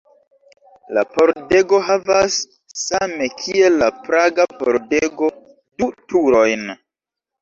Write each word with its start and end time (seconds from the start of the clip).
La 0.97 1.01
pordego 1.17 1.81
havas, 1.89 2.37
same 2.85 3.27
kiel 3.43 3.77
la 3.85 3.91
Praga 4.07 4.49
pordego, 4.63 5.31
du 5.83 5.91
turojn. 6.09 6.65